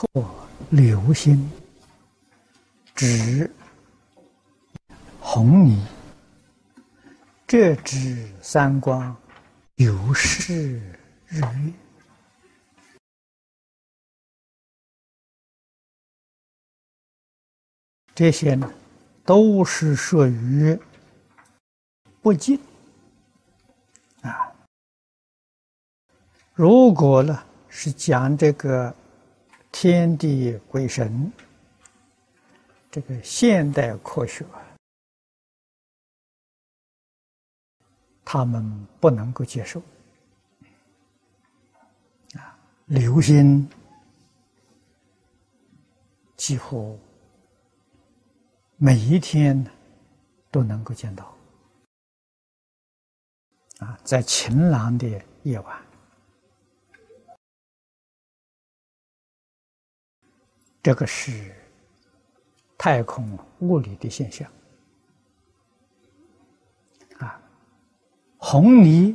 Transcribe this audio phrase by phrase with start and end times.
[0.00, 0.08] 错
[0.70, 1.50] 流心，
[2.94, 3.50] 指
[5.20, 5.86] 红泥，
[7.46, 9.14] 这指三光
[9.74, 10.80] 有事
[11.26, 11.72] 日月，
[18.14, 18.72] 这些呢，
[19.26, 20.78] 都是属于
[22.22, 22.58] 不净
[24.22, 24.50] 啊。
[26.54, 28.94] 如果呢是讲这个。
[29.72, 31.32] 天地鬼神，
[32.90, 34.44] 这个现代科学，
[38.24, 39.80] 他们不能够接受。
[42.34, 43.68] 啊，流星
[46.36, 46.98] 几乎
[48.76, 49.64] 每一天
[50.50, 51.34] 都能够见到。
[53.78, 55.89] 啊，在晴朗的夜晚。
[60.82, 61.54] 这个是
[62.78, 64.50] 太空物理的现象
[67.18, 67.38] 啊，
[68.38, 69.14] 红泥，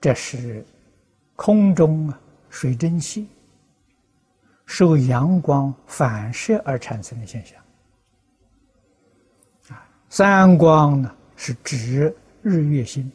[0.00, 0.64] 这是
[1.36, 2.18] 空中啊
[2.48, 3.28] 水蒸气
[4.64, 7.62] 受阳光反射而产生的现象
[9.68, 13.12] 啊，三光呢是指日月星，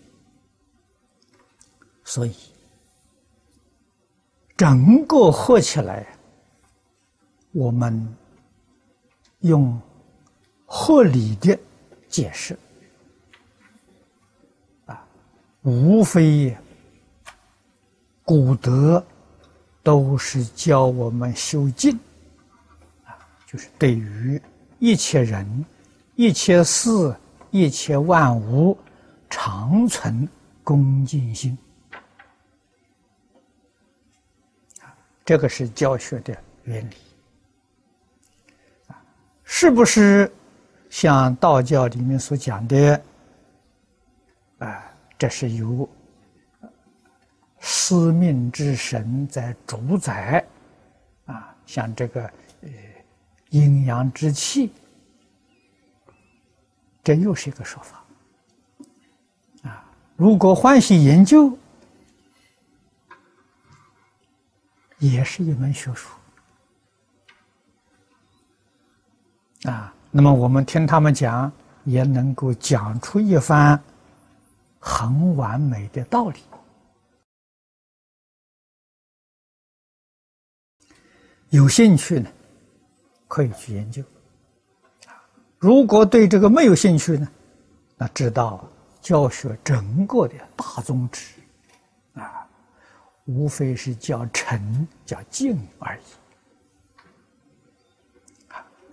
[2.04, 2.36] 所以
[4.56, 6.06] 整个合起来。
[7.52, 8.16] 我们
[9.40, 9.80] 用
[10.66, 11.58] 合理的
[12.08, 12.58] 解释
[14.86, 15.08] 啊，
[15.62, 16.56] 无非
[18.24, 19.04] 古德
[19.82, 21.98] 都是教我们修静
[23.06, 24.42] 啊，就是对于
[24.80, 25.66] 一切人、
[26.16, 27.16] 一切事、
[27.52, 28.78] 一切万物，
[29.30, 30.28] 常存
[30.64, 31.58] 恭敬心
[35.24, 36.96] 这个是教学的原理。
[39.60, 40.32] 是不是
[40.88, 43.02] 像道教里面所讲的
[44.60, 44.84] 啊？
[45.18, 45.90] 这是由
[47.60, 50.46] 司命之神在主宰
[51.26, 52.24] 啊，像这个
[52.62, 52.70] 呃
[53.50, 54.72] 阴阳之气，
[57.04, 58.06] 这又是一个说法
[59.68, 59.84] 啊。
[60.16, 61.58] 如果欢喜研究，
[65.00, 66.10] 也是一门学术。
[69.64, 71.52] 啊，那么我们听他们讲，
[71.84, 73.82] 也能够讲出一番
[74.80, 76.40] 很完美的道理。
[81.50, 82.30] 有兴趣呢，
[83.28, 84.04] 可以去研究；
[85.58, 87.28] 如果对这个没有兴趣呢，
[87.96, 88.68] 那知道
[89.02, 91.36] 教学整个的大宗旨，
[92.14, 92.46] 啊，
[93.26, 96.02] 无非是叫诚、叫敬而已。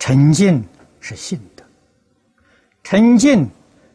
[0.07, 0.63] 沉静
[1.01, 1.65] 是信的，
[2.83, 3.49] 沉静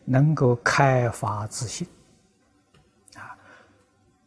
[0.06, 1.88] 能够开发自信，
[3.14, 3.38] 啊，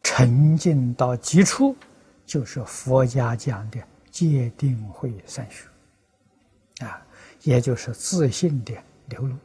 [0.01, 1.75] 沉浸到极处
[2.25, 5.67] 就是佛家讲的戒定慧三学，
[6.85, 7.05] 啊，
[7.41, 8.73] 也就是自信的
[9.09, 9.35] 流露。